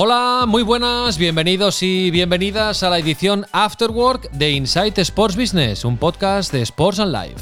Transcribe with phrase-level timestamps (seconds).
[0.00, 5.96] Hola, muy buenas, bienvenidos y bienvenidas a la edición Afterwork de Insight Sports Business, un
[5.96, 7.40] podcast de Sports and Life.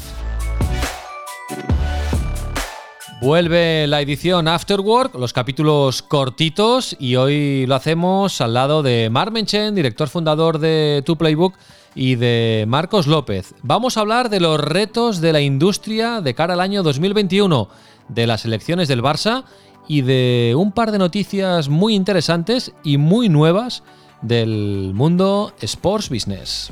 [3.21, 9.31] Vuelve la edición Afterwork, los capítulos cortitos, y hoy lo hacemos al lado de Mark
[9.31, 11.53] Menchen, director fundador de Tu Playbook,
[11.97, 13.55] y de Marcos López.
[13.63, 17.69] Vamos a hablar de los retos de la industria de cara al año 2021,
[18.07, 19.45] de las elecciones del Barça
[19.87, 23.83] y de un par de noticias muy interesantes y muy nuevas
[24.21, 26.71] del mundo sports business.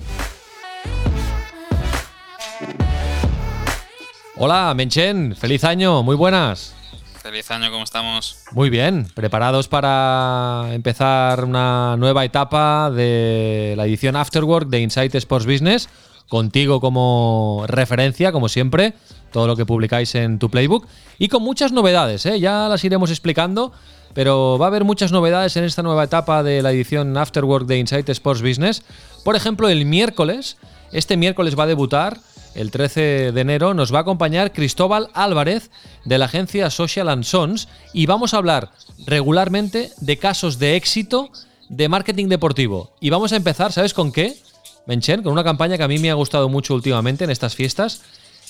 [4.38, 6.76] Hola, Menchen, feliz año, muy buenas.
[7.22, 8.44] Feliz año, ¿cómo estamos?
[8.52, 15.48] Muy bien, preparados para empezar una nueva etapa de la edición Afterwork de Insight Sports
[15.48, 15.90] Business,
[16.28, 18.94] contigo como referencia, como siempre,
[19.32, 20.88] todo lo que publicáis en tu playbook.
[21.18, 22.40] Y con muchas novedades, ¿eh?
[22.40, 23.72] ya las iremos explicando,
[24.14, 27.78] pero va a haber muchas novedades en esta nueva etapa de la edición Afterwork de
[27.78, 28.84] Insight Sports Business.
[29.24, 30.58] Por ejemplo, el miércoles,
[30.92, 32.20] este miércoles va a debutar,
[32.56, 35.70] el 13 de enero, nos va a acompañar Cristóbal Álvarez
[36.06, 38.72] de la agencia Social and Sons y vamos a hablar
[39.06, 41.30] regularmente de casos de éxito
[41.68, 42.92] de marketing deportivo.
[43.02, 44.38] Y vamos a empezar, ¿sabes con qué?
[44.86, 48.04] Menchen, con una campaña que a mí me ha gustado mucho últimamente en estas fiestas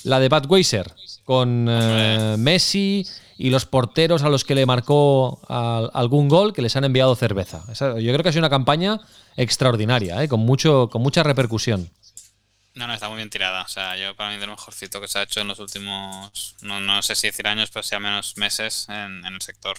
[0.06, 3.04] la de Budweiser, con eh, Messi
[3.36, 7.64] y los porteros a los que le marcó algún gol que les han enviado cerveza.
[7.68, 9.00] yo creo que ha sido una campaña
[9.36, 11.90] extraordinaria, eh, con, mucho, con mucha repercusión.
[12.74, 13.62] No, no, está muy bien tirada.
[13.62, 16.56] O sea, yo para mí de lo mejorcito que se ha hecho en los últimos,
[16.60, 19.78] no, sé si decir años, pero sí al menos meses en, el sector.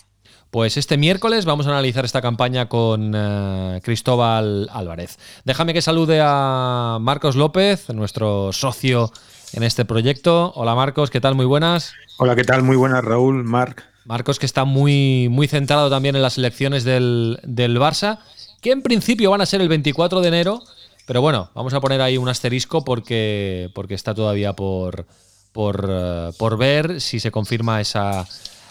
[0.49, 5.19] Pues este miércoles vamos a analizar esta campaña con eh, Cristóbal Álvarez.
[5.45, 9.11] Déjame que salude a Marcos López, nuestro socio
[9.53, 10.51] en este proyecto.
[10.55, 11.35] Hola Marcos, ¿qué tal?
[11.35, 11.93] Muy buenas.
[12.17, 12.63] Hola, ¿qué tal?
[12.63, 13.83] Muy buenas, Raúl, Marc.
[14.05, 18.19] Marcos que está muy, muy centrado también en las elecciones del, Barça,
[18.61, 20.63] que en principio van a ser el 24 de enero,
[21.05, 25.05] pero bueno, vamos a poner ahí un asterisco porque, porque está todavía por,
[25.51, 28.25] por, eh, por ver si se confirma esa,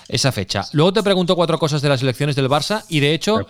[0.09, 0.65] esa fecha.
[0.73, 3.47] Luego te pregunto cuatro cosas de las elecciones del Barça y de hecho...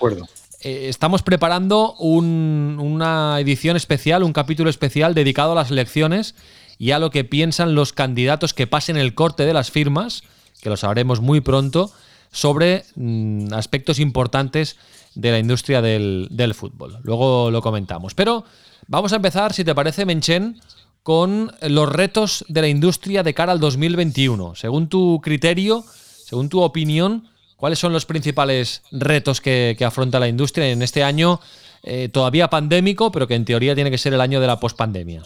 [0.62, 6.34] Eh, estamos preparando una edición especial, un capítulo especial dedicado a las elecciones
[6.78, 10.22] y a lo que piensan los candidatos que pasen el corte de las firmas,
[10.60, 11.92] que lo sabremos muy pronto,
[12.30, 14.76] sobre mm, aspectos importantes
[15.14, 16.98] de la industria del, fútbol.
[17.02, 18.14] Luego lo comentamos.
[18.14, 18.44] Pero
[18.86, 20.60] vamos a empezar, si te parece, Menchen,
[21.02, 24.54] con los retos de la industria de cara al 2021.
[24.54, 25.84] Según tu criterio,
[26.26, 31.40] según tu opinión, ¿cuáles son los principales retos que, afronta la industria en este año
[31.82, 35.22] eh, todavía pandémico, pero que en teoría tiene que ser el año de la pospandemia?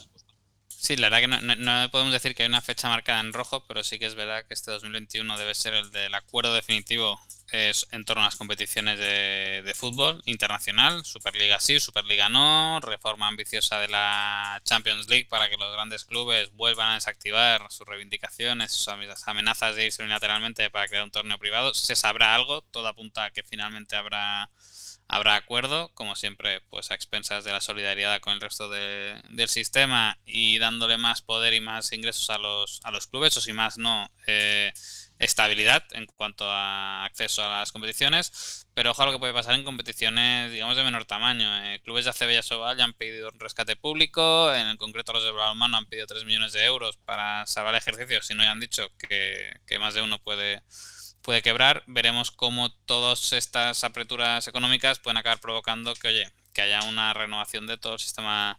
[0.82, 3.84] Sí, la verdad que no, podemos decir que hay una fecha marcada en rojo, pero
[3.84, 7.20] sí que es verdad que este 2021 debe ser el del acuerdo definitivo
[7.52, 13.88] en torno a las competiciones de, fútbol internacional, Superliga sí, Superliga no, reforma ambiciosa de
[13.88, 18.88] la Champions League para que los grandes clubes vuelvan a desactivar sus reivindicaciones, sus
[19.26, 21.74] amenazas de irse unilateralmente para crear un torneo privado.
[21.74, 24.48] Se sabrá algo, todo apunta a que finalmente habrá
[25.10, 30.18] habrá acuerdo, como siempre, pues a expensas de la solidaridad con el resto del sistema
[30.24, 33.76] y dándole más poder y más ingresos a los, a los clubes, o si más
[33.76, 34.72] no, eh,
[35.18, 38.66] estabilidad en cuanto a acceso a las competiciones.
[38.72, 41.64] Pero ojalá lo que puede pasar en competiciones, digamos, de menor tamaño.
[41.64, 45.12] Eh, clubes de ACB y Asobal ya han pedido un rescate público, en el concreto
[45.12, 48.44] los de balonmano han pedido 3 millones de euros para salvar el ejercicio, si no
[48.44, 50.62] ya han dicho que, que más de uno puede
[51.22, 51.82] puede quebrar.
[51.86, 57.66] Veremos cómo todas estas aperturas económicas pueden acabar provocando que, oye, que haya una renovación
[57.66, 58.58] de todo el sistema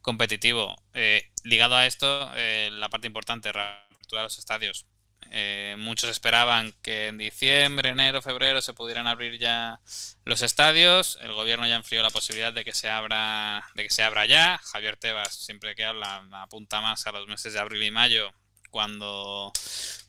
[0.00, 0.76] competitivo.
[0.94, 4.86] Eh, ligado a esto, eh, la parte importante, reapertura de los estadios.
[5.34, 9.80] Eh, muchos esperaban que en diciembre, enero, febrero se pudieran abrir ya
[10.24, 11.18] los estadios.
[11.22, 14.58] El gobierno ya enfrió la posibilidad de que se abra, de que se abra ya.
[14.58, 18.30] Javier Tebas, siempre que habla, apunta más a los meses de abril y mayo,
[18.70, 19.52] cuando,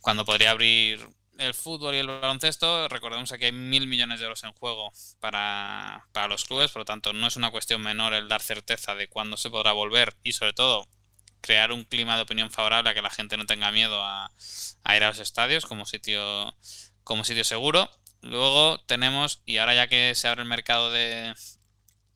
[0.01, 1.07] cuando podría abrir
[1.38, 6.06] el fútbol y el baloncesto, recordemos que hay mil millones de euros en juego para,
[6.30, 9.38] los clubes, por lo tanto no es una cuestión menor el dar certeza de cuándo
[9.38, 10.88] se podrá volver y sobre todo
[11.41, 14.31] crear un clima de opinión favorable a que la gente no tenga miedo a,
[14.95, 16.56] ir a los estadios como sitio,
[17.03, 17.89] como sitio seguro.
[18.21, 21.33] Luego tenemos, y ahora ya que se abre el mercado de,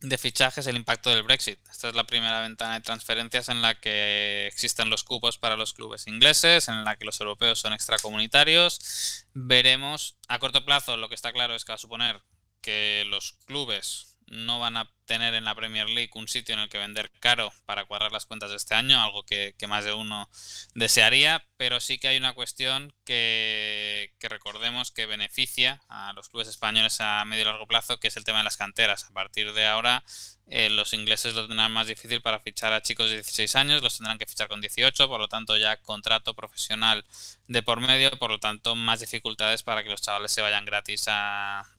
[0.02, 1.60] de fichajes el impacto del Brexit.
[1.70, 5.74] Esta es la primera ventana de transferencias en la que existen los cupos para los
[5.74, 9.26] clubes ingleses, en la que los europeos son extracomunitarios.
[9.34, 12.22] Veremos a corto plazo, lo que está claro es que a suponer
[12.62, 16.70] que los clubes no van a tener en la Premier League un sitio en el
[16.70, 20.30] que vender caro para cuadrar las cuentas de este año, algo que, más de uno
[20.76, 27.00] desearía, pero sí que hay una cuestión que, recordemos que beneficia a los clubes españoles
[27.00, 29.06] a medio y largo plazo, que es el tema de las canteras.
[29.06, 30.04] A partir de ahora,
[30.48, 33.98] eh, los ingleses lo tendrán más difícil para fichar a chicos de 16 años, los
[33.98, 37.06] tendrán que fichar con 18, por lo tanto ya contrato profesional
[37.48, 41.06] de por medio, por lo tanto más dificultades para que los chavales se vayan gratis
[41.08, 41.77] a,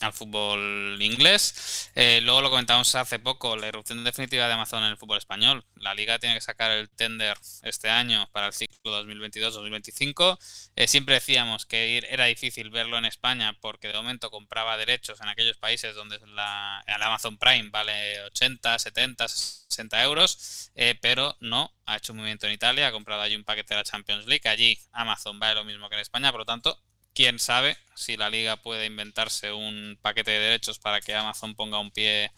[0.00, 1.90] al fútbol inglés.
[1.94, 5.64] Eh, luego lo comentamos hace poco, la irrupción definitiva de Amazon en el fútbol español.
[5.76, 10.38] La liga tiene que sacar el tender este año para el ciclo 2022-2025.
[10.76, 15.28] Eh, siempre decíamos que era difícil verlo en España porque de momento compraba derechos en
[15.28, 21.72] aquellos países donde la, el Amazon Prime vale 80, 70, 60 euros, eh, pero no,
[21.86, 24.48] ha hecho un movimiento en Italia, ha comprado allí un paquete de la Champions League.
[24.48, 26.82] Allí Amazon vale lo mismo que en España, por lo tanto,
[27.16, 31.80] quién sabe si la liga puede inventarse un paquete de derechos para que Amazon ponga
[31.80, 32.30] un pie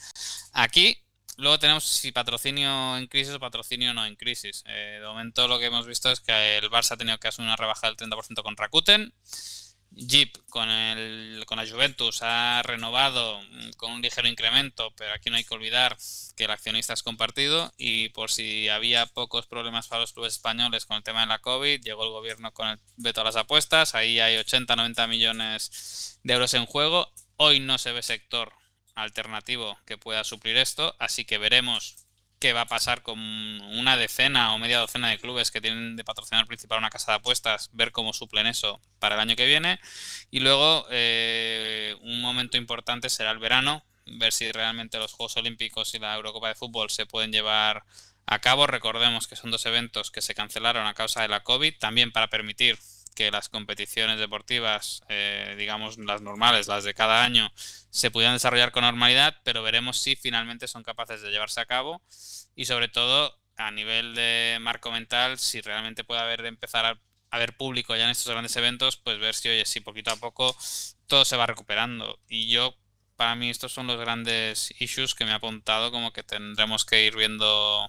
[0.52, 0.96] aquí.
[1.36, 4.62] Luego tenemos si patrocinio en crisis o patrocinio no en crisis.
[4.66, 7.48] Eh, de momento lo que hemos visto es que el Barça ha tenido que asumir
[7.48, 9.12] una rebaja del 30% con Rakuten.
[9.90, 13.40] Jeep con, el, con la Juventus ha renovado
[13.76, 15.96] con un ligero incremento, pero aquí no hay que olvidar
[16.36, 20.86] que el accionista es compartido y por si había pocos problemas para los clubes españoles
[20.86, 23.94] con el tema de la COVID, llegó el gobierno con el veto a las apuestas,
[23.94, 28.52] ahí hay 80-90 millones de euros en juego, hoy no se ve sector
[28.94, 32.07] alternativo que pueda suplir esto, así que veremos
[32.38, 36.04] qué va a pasar con una decena o media docena de clubes que tienen de
[36.04, 39.80] patrocinar principal una casa de apuestas, ver cómo suplen eso para el año que viene.
[40.30, 45.94] Y luego eh, un momento importante será el verano, ver si realmente los Juegos Olímpicos
[45.94, 47.84] y la Eurocopa de Fútbol se pueden llevar
[48.26, 48.66] a cabo.
[48.66, 52.28] Recordemos que son dos eventos que se cancelaron a causa de la COVID, también para
[52.28, 52.78] permitir
[53.18, 57.50] que las competiciones deportivas, eh, digamos las normales, las de cada año,
[57.90, 62.00] se pudieran desarrollar con normalidad, pero veremos si finalmente son capaces de llevarse a cabo
[62.54, 67.00] y sobre todo a nivel de marco mental, si realmente puede haber de empezar a
[67.30, 70.56] haber público ya en estos grandes eventos, pues ver si, oye, si poquito a poco
[71.08, 72.20] todo se va recuperando.
[72.28, 72.76] Y yo,
[73.16, 77.04] para mí, estos son los grandes issues que me ha apuntado, como que tendremos que
[77.04, 77.84] ir viendo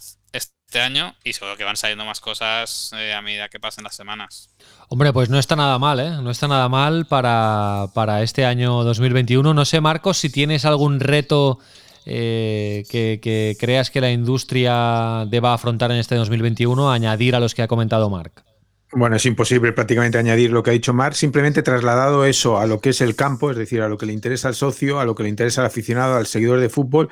[0.69, 3.95] este año y seguro que van saliendo más cosas eh, a medida que pasen las
[3.95, 4.51] semanas.
[4.87, 6.11] Hombre, pues no está nada mal, ¿eh?
[6.21, 9.55] No está nada mal para, este año 2021.
[9.55, 11.57] No sé, Marcos, si tienes algún reto
[12.05, 17.63] eh, que, creas que la industria deba afrontar en este 2021, añadir a los que
[17.63, 18.43] ha comentado Marc.
[18.91, 22.79] Bueno, es imposible prácticamente añadir lo que ha dicho Marc, simplemente trasladado eso a lo
[22.79, 25.15] que es el campo, es decir, a lo que le interesa al socio, a lo
[25.15, 27.09] que le interesa al aficionado, al seguidor de fútbol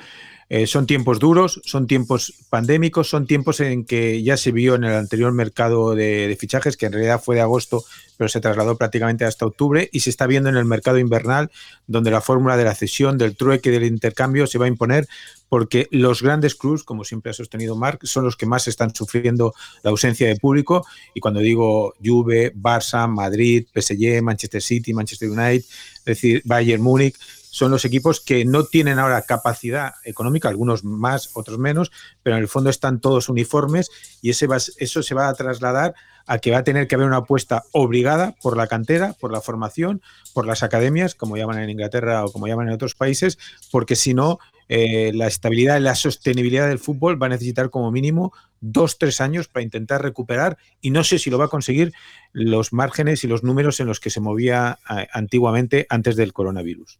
[0.50, 4.84] eh, son tiempos duros, son tiempos pandémicos, son tiempos en que ya se vio en
[4.84, 7.84] el anterior mercado de, fichajes, que en realidad fue de agosto,
[8.16, 11.50] pero se trasladó prácticamente hasta octubre, y se está viendo en el mercado invernal,
[11.86, 15.06] donde la fórmula de la cesión, del trueque, del intercambio se va a imponer,
[15.50, 19.54] porque los grandes clubes, como siempre ha sostenido Marc, son los que más están sufriendo
[19.82, 25.64] la ausencia de público, y cuando digo Juve, Barça, Madrid, PSG, Manchester City, Manchester United,
[25.64, 27.16] es decir, Bayern Múnich,
[27.50, 31.90] son los equipos que no tienen ahora capacidad económica, algunos más, otros menos,
[32.22, 33.90] pero en el fondo están todos uniformes
[34.22, 34.46] y ese
[34.78, 35.94] eso se va a trasladar
[36.26, 39.40] a que va a tener que haber una apuesta obligada por la cantera, por la
[39.40, 40.02] formación,
[40.34, 43.38] por las academias, como llaman en Inglaterra o como llaman en otros países,
[43.72, 44.38] porque si no,
[44.68, 49.20] eh, la estabilidad y la sostenibilidad del fútbol va a necesitar como mínimo dos, tres
[49.20, 51.92] años para intentar recuperar y no sé si lo va a conseguir
[52.32, 54.78] los márgenes y los números en los que se movía
[55.12, 56.98] antiguamente antes del coronavirus.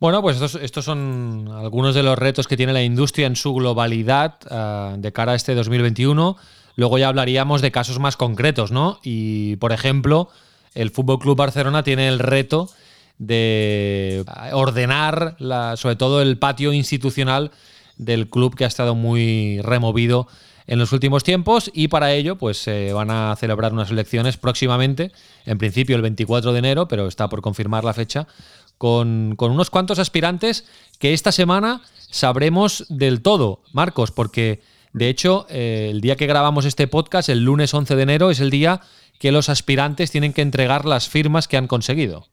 [0.00, 4.36] Bueno, pues estos, son algunos de los retos que tiene la industria en su globalidad
[4.50, 6.36] eh, de cara a este 2021.
[6.76, 8.98] Luego ya hablaríamos de casos más concretos, ¿no?
[9.02, 10.28] Y, por ejemplo,
[10.74, 12.68] el Fútbol Club Barcelona tiene el reto
[13.18, 15.36] de ordenar,
[15.76, 17.52] sobre todo el patio institucional
[17.96, 20.26] del club que ha estado muy removido
[20.66, 25.12] en los últimos tiempos y para ello pues se van a celebrar unas elecciones próximamente,
[25.44, 28.26] en principio el 24 de enero, pero está por confirmar la fecha,
[28.78, 30.66] con, unos cuantos aspirantes
[30.98, 36.64] que esta semana sabremos del todo, Marcos, porque de hecho eh, el día que grabamos
[36.64, 38.80] este podcast, el lunes 11 de enero, es el día
[39.18, 42.26] que los aspirantes tienen que entregar las firmas que han conseguido.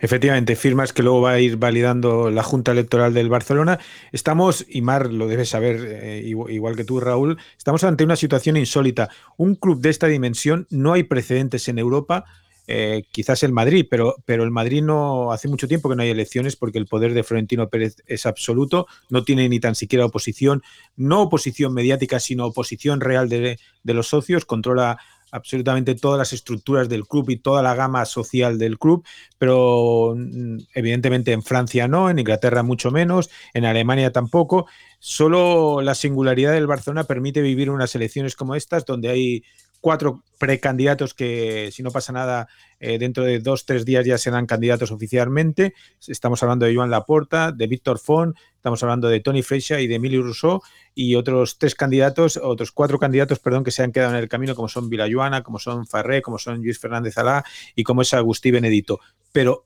[0.00, 3.78] Efectivamente, firmas que luego va a ir validando la Junta Electoral del Barcelona.
[4.12, 8.56] Estamos, y Mar lo debes saber eh, igual que tú, Raúl, estamos ante una situación
[8.56, 9.10] insólita.
[9.36, 12.24] Un club de esta dimensión, no hay precedentes en Europa
[12.68, 16.10] eh, quizás el Madrid, pero, pero el Madrid no hace mucho tiempo que no hay
[16.10, 20.62] elecciones porque el poder de Florentino Pérez es absoluto, no tiene ni tan siquiera oposición,
[20.96, 24.98] no oposición mediática, sino oposición real de, de los socios, controla
[25.30, 29.04] absolutamente todas las estructuras del club y toda la gama social del club,
[29.38, 34.66] pero mm, evidentemente en Francia no, en Inglaterra mucho menos, en Alemania tampoco.
[34.98, 39.44] Solo la singularidad del Barcelona permite vivir unas elecciones como estas, donde hay
[39.80, 44.46] cuatro precandidatos que, si no pasa nada, eh, dentro de dos, tres días ya serán
[44.46, 45.74] candidatos oficialmente.
[46.06, 49.94] Estamos hablando de Joan Laporta, de Víctor Font, estamos hablando de Tony Freixa y de
[49.94, 50.60] Emilio Rousseau
[50.94, 54.54] y otros tres candidatos, otros cuatro candidatos, perdón, que se han quedado en el camino,
[54.54, 58.50] como son Vilayuana, como son Farré, como son Luis Fernández Alá y como es Agustí
[58.50, 59.00] Benedito.
[59.32, 59.62] Pero,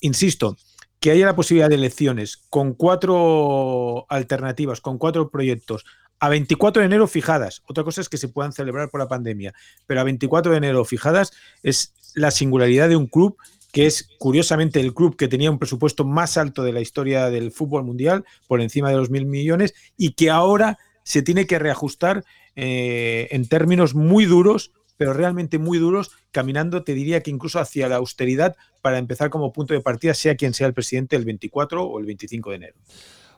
[0.00, 0.56] insisto,
[1.00, 5.84] que haya la posibilidad de elecciones con cuatro alternativas, con cuatro proyectos
[6.20, 7.62] a 24 de enero fijadas.
[7.66, 9.54] Otra cosa es que se puedan celebrar por la pandemia,
[9.86, 13.36] pero a 24 de enero fijadas es la singularidad de un club
[13.72, 17.52] que es curiosamente el club que tenía un presupuesto más alto de la historia del
[17.52, 22.24] fútbol mundial, por encima de los mil millones, y que ahora se tiene que reajustar
[22.56, 27.88] eh, en términos muy duros, pero realmente muy duros, caminando, te diría que incluso hacia
[27.88, 31.84] la austeridad para empezar como punto de partida, sea quien sea el presidente el 24
[31.84, 32.74] o el 25 de enero.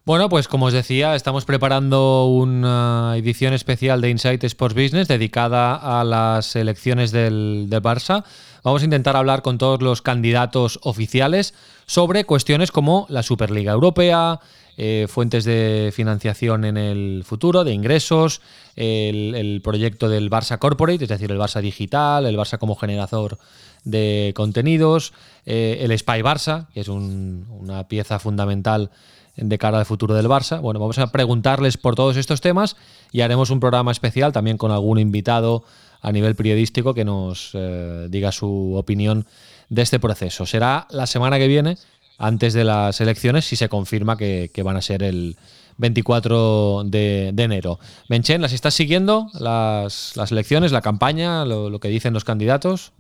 [0.04, 5.76] Bueno, pues como os decía, estamos preparando una edición especial de Insight Sports Business dedicada
[5.76, 8.25] a las elecciones del, Barça.
[8.64, 11.54] Vamos a intentar hablar con todos los candidatos oficiales
[11.87, 14.40] sobre cuestiones como la Superliga Europea,
[14.76, 18.40] eh, fuentes de financiación en el futuro, de ingresos,
[18.75, 23.38] el, proyecto del Barça Corporate, es decir, el Barça Digital, el Barça como generador
[23.85, 25.12] de contenidos,
[25.47, 28.90] eh, el Spy Barça, que es una pieza fundamental
[29.37, 30.61] de cara al futuro del Barça.
[30.61, 32.77] Bueno, vamos a preguntarles por todos estos temas
[33.11, 35.65] y haremos un programa especial también con algún invitado
[36.01, 39.27] a nivel periodístico que nos eh, diga su opinión
[39.69, 40.47] de este proceso.
[40.47, 41.79] Será la semana que viene,
[42.19, 45.37] antes de las elecciones, si se confirma que, van a ser el
[45.79, 47.79] 24 de, enero.
[48.09, 49.29] Benchen, ¿las estás siguiendo?
[49.33, 52.93] Las, elecciones, la campaña, lo que dicen los candidatos?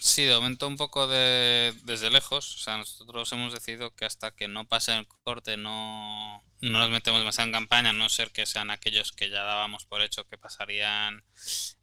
[0.00, 2.56] Sí, de momento un poco de, desde lejos.
[2.56, 6.90] O sea, nosotros hemos decidido que hasta que no pase el corte no, no nos
[6.90, 10.26] metemos demasiado en campaña, a no ser que sean aquellos que ya dábamos por hecho
[10.26, 11.22] que pasarían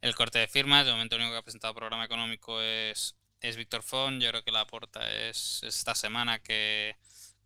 [0.00, 0.84] el corte de firmas.
[0.84, 4.20] De momento el único que ha presentado programa económico es, es Víctor Font.
[4.20, 6.96] Yo creo que la aporta es, esta semana que,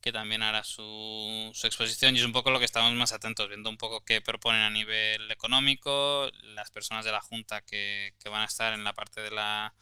[0.00, 3.46] que también hará su, su, exposición y es un poco lo que estamos más atentos,
[3.48, 8.30] viendo un poco qué proponen a nivel económico, las personas de la Junta que, que
[8.30, 9.74] van a estar en la parte de la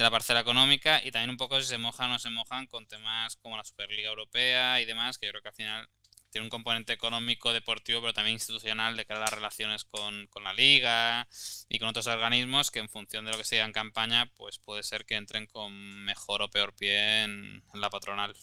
[0.00, 2.66] de la parcela económica y también un poco si se mojan o no se mojan
[2.66, 5.88] con temas como la Superliga Europea y demás, que yo creo que al final
[6.30, 10.54] tiene un componente económico, deportivo, pero también institucional de cara a las relaciones con, la
[10.54, 11.28] liga
[11.68, 14.82] y con otros organismos que en función de lo que se en campaña, pues puede
[14.82, 15.72] ser que entren con
[16.04, 18.34] mejor o peor pie en, la patronal.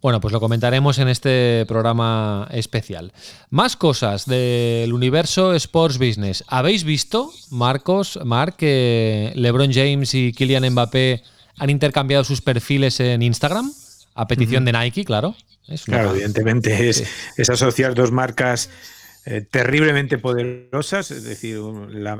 [0.00, 3.12] Bueno, pues lo comentaremos en este programa especial.
[3.50, 6.44] Más cosas del universo Sports Business.
[6.48, 11.22] ¿Habéis visto, Marcos, Mark, que LeBron James y Kylian Mbappé
[11.56, 13.72] han intercambiado sus perfiles en Instagram?
[14.18, 15.36] A petición de Nike, claro.
[15.84, 17.04] Claro, evidentemente es,
[17.48, 18.68] asociar dos marcas
[19.26, 21.56] eh, terriblemente poderosas, es decir,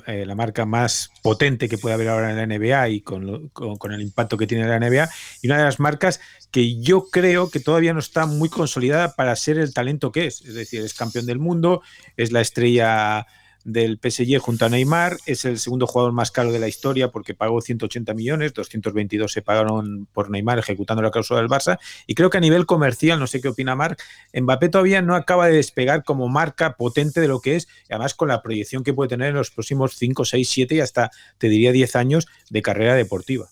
[0.07, 3.93] eh, la, marca más potente que puede haber ahora en la NBA y con, con,
[3.93, 5.09] el impacto que tiene la NBA,
[5.43, 6.21] y una de las marcas
[6.53, 10.43] que yo creo que todavía no está muy consolidada para ser el talento que es,
[10.43, 11.83] es decir, es campeón del mundo,
[12.17, 13.27] es la estrella
[13.69, 15.19] del PSG junto a Neymar.
[15.27, 19.43] Es el segundo jugador más caro de la historia porque pagó 180 millones, 222 se
[19.43, 21.79] pagaron por Neymar ejecutando la cláusula del Barça.
[22.07, 25.49] Y creo que a nivel comercial, no sé qué opina Marc, Mbappé todavía no acaba
[25.49, 29.11] de despegar como marca potente de lo que es, además con la proyección que puede
[29.11, 32.95] tener en los próximos 5, 6, 7 y hasta, te diría, 10 años de carrera
[32.95, 33.49] deportiva.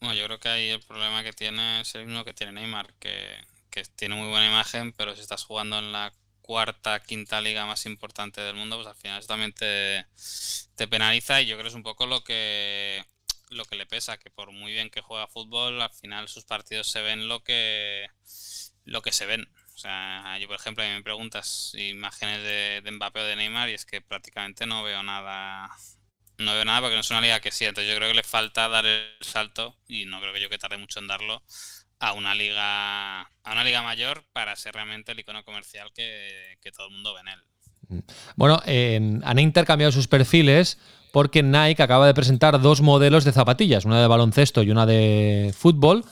[0.00, 2.94] Bueno, yo creo que ahí el problema que tiene es el mismo que tiene Neymar,
[2.98, 3.14] que,
[3.70, 6.12] que tiene muy buena imagen, pero si estás jugando en la
[6.44, 10.06] cuarta, quinta liga más importante del mundo, pues al final eso también te,
[10.88, 13.02] penaliza y yo creo que es un poco lo que
[13.48, 16.90] lo que le pesa, que por muy bien que juega fútbol, al final sus partidos
[16.90, 18.08] se ven lo que
[18.84, 19.48] lo que se ven.
[19.74, 23.36] O sea, yo por ejemplo, a mí me preguntas imágenes de, de Mbappé o de
[23.36, 25.70] Neymar y es que prácticamente no veo nada
[26.36, 28.22] no veo nada porque no es una liga que sí, entonces yo creo que le
[28.22, 31.42] falta dar el salto y no creo que yo que tarde mucho en darlo
[31.98, 36.88] a una liga a una liga mayor para ser realmente el icono comercial que, todo
[36.88, 37.40] el mundo ve en él.
[37.88, 37.98] Mm.
[38.36, 38.62] Bueno,
[39.24, 40.78] han intercambiado sus perfiles
[41.12, 45.54] porque Nike acaba de presentar dos modelos de zapatillas, una de baloncesto y una de
[45.56, 46.04] fútbol.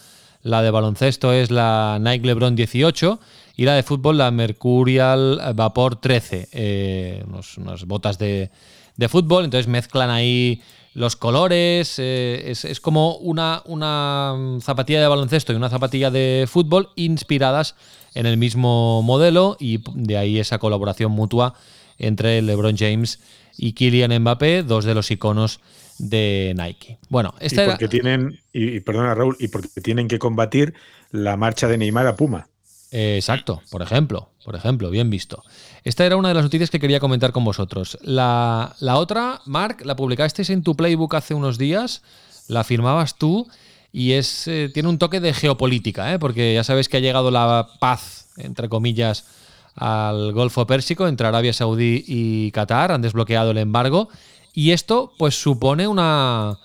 [0.42, 3.20] La de baloncesto es la Nike LeBron 18
[3.56, 7.24] y la de fútbol, la Mercurial Vapor 13, eh,
[7.56, 8.50] unas botas de,
[8.96, 10.62] de, fútbol, entonces mezclan ahí
[10.94, 16.46] los colores, eh, es, es, como una, una zapatilla de baloncesto y una zapatilla de
[16.48, 17.74] fútbol inspiradas
[18.14, 21.54] en el mismo modelo y de ahí esa colaboración mutua
[21.98, 23.20] entre LeBron James
[23.56, 25.60] y Kylian Mbappé, dos de los iconos
[25.98, 26.98] de Nike.
[27.08, 30.74] Bueno, esta y porque tienen, y, perdona Raúl, y porque tienen que combatir
[31.10, 32.48] la marcha de Neymar a Puma.
[32.90, 35.42] Eh, exacto, por ejemplo, por ejemplo, bien visto.
[35.84, 37.98] Esta era una de las noticias que quería comentar con vosotros.
[38.02, 42.02] La, otra, Mark, la publicasteis en tu playbook hace unos días,
[42.48, 43.48] la firmabas tú
[43.92, 46.18] y eh, tiene un toque de geopolítica, ¿eh?
[46.18, 49.26] porque ya sabes que ha llegado la paz, entre comillas,
[49.74, 54.08] al Golfo Pérsico entre Arabia Saudí y Qatar, han desbloqueado el embargo
[54.54, 56.58] y esto pues supone una,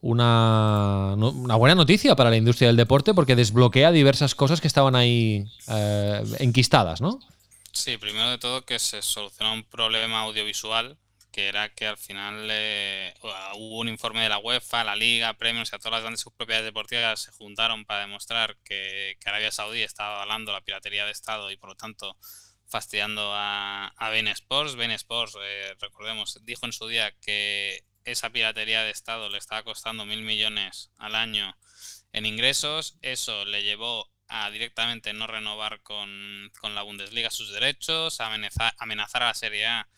[0.00, 4.96] una, una, buena noticia para la industria del deporte porque desbloquea diversas cosas que estaban
[4.96, 7.20] ahí eh, enquistadas, ¿no?
[7.72, 10.98] Sí, primero de todo que se soluciona un problema audiovisual
[11.30, 13.14] que era que al final eh,
[13.54, 16.66] hubo un informe de la UEFA, la Liga, Premios, o sea, todas las grandes propiedades
[16.66, 21.56] deportivas se juntaron para demostrar que, Arabia Saudí estaba avalando la piratería de Estado y
[21.56, 22.16] por lo tanto
[22.66, 24.76] fastidiando a, a Ben Sports.
[24.76, 29.62] Ben Sports, eh, recordemos, dijo en su día que esa piratería de Estado le estaba
[29.62, 31.56] costando mil millones al año
[32.12, 32.98] en ingresos.
[33.02, 38.72] Eso le llevó a directamente no renovar con, con la Bundesliga sus derechos, a amenazar,
[38.78, 39.88] amenazar a la Serie A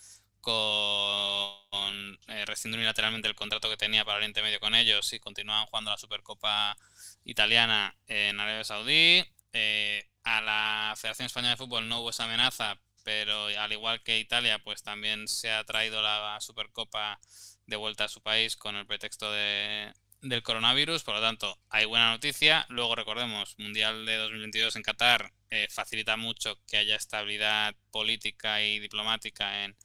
[0.40, 5.66] con eh, rescindir unilateralmente el contrato que tenía para Oriente Medio con ellos y continuaban
[5.66, 6.76] jugando la Supercopa
[7.24, 9.24] Italiana en Arabia Saudí.
[9.52, 14.18] Eh, a la Federación Española de Fútbol no hubo esa amenaza, pero al igual que
[14.18, 17.20] Italia, pues también se ha traído la Supercopa
[17.66, 21.84] de vuelta a su país con el pretexto de, del coronavirus, por lo tanto, hay
[21.84, 22.64] buena noticia.
[22.68, 28.78] Luego recordemos, Mundial de 2022 en Qatar eh, facilita mucho que haya estabilidad política y
[28.78, 29.76] diplomática en,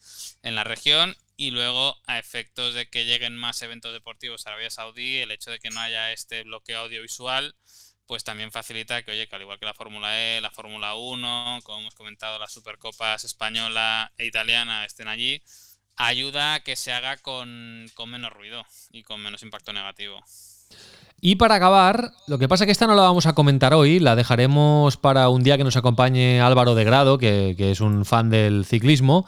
[0.43, 1.15] en, la región.
[1.35, 5.51] Y luego, a efectos de que lleguen más eventos deportivos a Arabia Saudí, el hecho
[5.51, 7.55] de que no haya este bloqueo audiovisual,
[8.05, 11.59] pues también facilita que, oye, que al igual que la Fórmula E, la Fórmula 1,
[11.63, 15.43] como hemos comentado, las Supercopas española e italiana estén allí,
[15.97, 20.21] ayuda a que se haga con, menos ruido y con menos impacto negativo.
[21.19, 23.99] Y para acabar, lo que pasa es que esta no la vamos a comentar hoy,
[23.99, 28.29] la dejaremos para un día que nos acompañe Álvaro de Grado, que, es un fan
[28.29, 29.25] del ciclismo.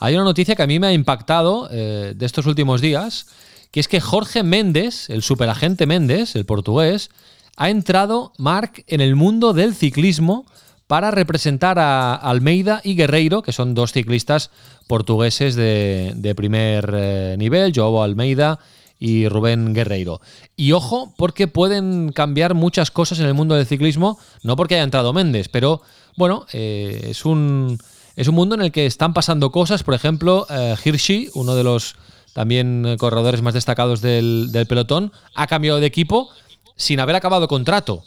[0.00, 3.26] Hay una noticia que a mí me ha impactado eh, de estos últimos días,
[3.70, 7.10] que es que Jorge Méndez, el superagente Méndez, el portugués,
[7.56, 10.46] ha entrado, Marc, en el mundo del ciclismo
[10.88, 14.50] para representar a Almeida y Guerreiro, que son dos ciclistas
[14.88, 18.58] portugueses de, primer eh, nivel, Joao Almeida
[18.98, 20.22] y Rubén Guerreiro.
[20.56, 24.82] Y ojo, porque pueden cambiar muchas cosas en el mundo del ciclismo, no porque haya
[24.82, 25.82] entrado Méndez, pero
[26.16, 27.78] bueno, eh, es, un,
[28.16, 31.64] es un mundo en el que están pasando cosas, por ejemplo, eh, Hirschi, uno de
[31.64, 31.96] los
[32.32, 36.30] también corredores más destacados del, del pelotón, ha cambiado de equipo
[36.76, 38.04] sin haber acabado contrato.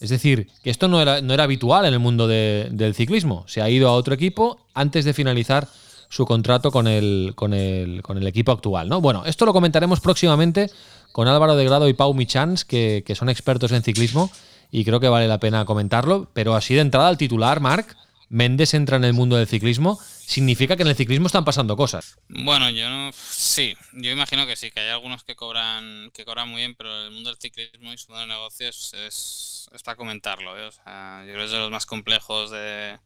[0.00, 3.44] Es decir, que esto no era, no era habitual en el mundo del ciclismo.
[3.46, 5.68] Se ha ido a otro equipo antes de finalizar
[6.08, 8.88] su contrato con el, con el, con el equipo actual.
[8.88, 9.00] ¿no?
[9.00, 10.70] Bueno, esto lo comentaremos próximamente
[11.12, 14.30] con Álvaro de Grado y Pau Michans, que, que son expertos en ciclismo,
[14.70, 16.28] y creo que vale la pena comentarlo.
[16.32, 17.96] Pero así de entrada al titular, Marc,
[18.30, 19.98] Méndez entra en el mundo del ciclismo
[20.30, 22.16] significa que en el ciclismo están pasando cosas.
[22.28, 26.48] Bueno, yo no, sí, yo imagino que sí, que hay algunos que cobran, que cobran
[26.48, 29.96] muy bien, pero el mundo del ciclismo y su mundo de negocios es, es para
[29.96, 30.66] comentarlo, ¿eh?
[30.66, 32.96] o sea, yo creo que es de los más complejos de,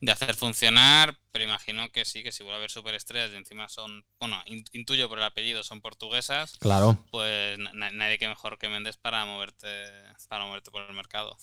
[0.00, 3.68] de hacer funcionar, pero imagino que sí, que si vuelve a haber superestrellas y encima
[3.68, 6.98] son, bueno, intuyo por el apellido, son portuguesas, claro.
[7.12, 9.68] pues nadie que mejor que Méndez para moverte,
[10.28, 11.38] para moverte por el mercado.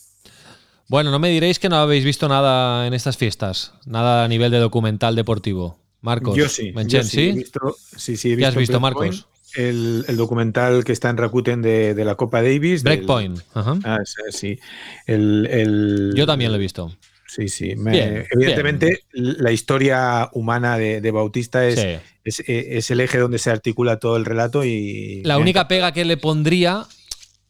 [0.87, 4.51] Bueno, no me diréis que no habéis visto nada en estas fiestas, nada a nivel
[4.51, 5.79] de documental deportivo.
[6.01, 6.73] Marcos, yo sí.
[7.03, 9.27] sí, He visto, sí, sí, ¿Qué has visto, Marcos?
[9.55, 12.83] El, documental que está en Rakuten de, la Copa Davis.
[12.83, 13.39] Breakpoint.
[13.55, 14.59] Ah, sí.
[15.07, 16.91] El, yo también lo he visto.
[17.27, 17.71] Sí, sí.
[17.71, 24.25] evidentemente, la historia humana de, Bautista es, es, el eje donde se articula todo el
[24.25, 25.21] relato y.
[25.23, 26.85] La única pega que le pondría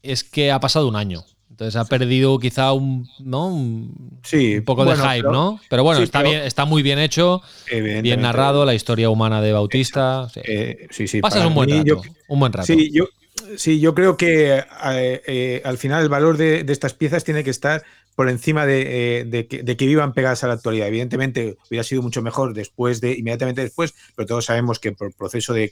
[0.04, 1.26] es que ha pasado un año.
[1.53, 3.49] Entonces ha perdido quizá un, ¿no?
[3.49, 5.59] un, sí, poco de hype, ¿no?
[5.69, 10.29] Pero bueno, está, bien, está muy bien hecho, bien narrado, la historia humana de Bautista.
[10.33, 12.01] Sí, eh, sí, Pasas un buen rato.
[12.27, 12.65] un buen rato.
[12.65, 13.05] Sí, yo,
[13.55, 14.65] sí, yo creo que eh,
[15.27, 17.83] eh, al final el valor de, estas piezas tiene que estar
[18.15, 20.87] por encima de, de, que, vivan pegadas a la actualidad.
[20.87, 25.53] Evidentemente hubiera sido mucho mejor después de, inmediatamente después, pero todos sabemos que por proceso
[25.53, 25.71] de,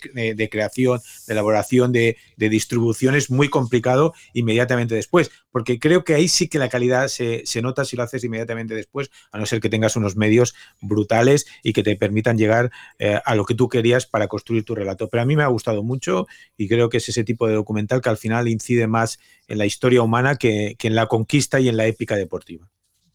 [0.51, 5.31] creación, de elaboración, de, distribución es muy complicado inmediatamente después.
[5.51, 9.11] Porque creo que ahí sí que la calidad se, nota si lo haces inmediatamente después,
[9.31, 13.35] a no ser que tengas unos medios brutales y que te permitan llegar eh, a
[13.35, 15.09] lo que tú querías para construir tu relato.
[15.09, 18.01] Pero a mí me ha gustado mucho y creo que es ese tipo de documental
[18.01, 21.77] que al final incide más en la historia humana que, en la conquista y en
[21.77, 22.67] la épica deportiva.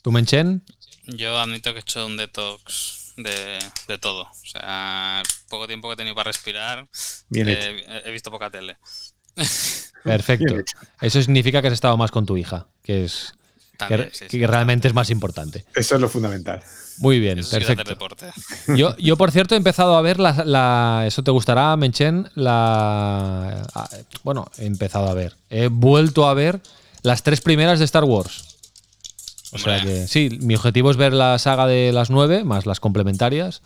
[0.03, 0.63] ¿Tú, Menchen?
[1.07, 4.23] Yo admito que he hecho un detox de, todo.
[4.23, 6.87] O sea, poco tiempo que he tenido para respirar.
[7.29, 8.77] Bien eh, He visto poca tele.
[10.07, 10.55] Perfecto.
[11.01, 13.35] Eso significa que has estado más con tu hija, que es
[14.29, 15.65] que, realmente es más importante.
[15.75, 16.63] Eso es lo fundamental.
[16.99, 17.97] Muy bien, perfecto.
[18.75, 22.31] Yo, yo, por cierto, he empezado a ver la, Eso te gustará, Menchen.
[22.35, 23.67] La.
[24.23, 25.37] Bueno, he empezado a ver.
[25.51, 26.61] He vuelto a ver
[27.03, 28.57] las tres primeras de Star Wars.
[29.53, 32.81] O sea que sí, mi objetivo es ver la saga de las nueve, más las
[32.81, 33.63] complementarias.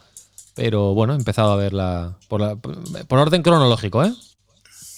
[0.55, 4.13] Pero bueno, he empezado a verla por, por orden cronológico, ¿eh?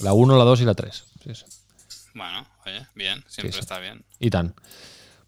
[0.00, 1.04] La 1, la 2 y la 3.
[2.14, 4.04] Bueno, oye, bien, siempre está bien.
[4.18, 4.54] Y tan.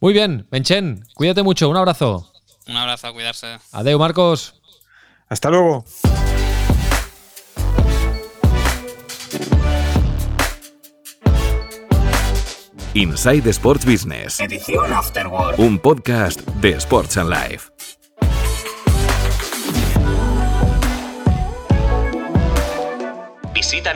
[0.00, 2.30] Muy bien, Menchen, cuídate mucho, un abrazo.
[2.66, 3.59] Un abrazo, a cuidarse.
[3.72, 4.54] Adeu, Marcos.
[5.28, 5.85] Hasta luego.
[12.94, 14.38] Inside Sports Business.
[14.38, 15.59] Edición Afterword.
[15.59, 17.73] Un podcast de Sports and Life.